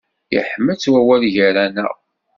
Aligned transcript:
Yeḥma-tt 0.33 0.91
wawal 0.91 1.23
gar-aneɣ. 1.35 1.93